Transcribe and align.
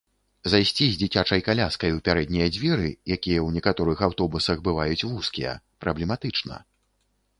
Зайсці 0.51 0.85
з 0.93 0.97
дзіцячай 1.01 1.41
каляскай 1.47 1.91
у 1.97 1.99
пярэднія 2.09 2.47
дзверы, 2.55 2.89
якія 3.17 3.39
ў 3.47 3.57
некаторых 3.61 3.97
аўтобусах 4.09 4.57
бываюць 4.69 5.07
вузкія, 5.11 5.51
праблематычна. 5.87 6.63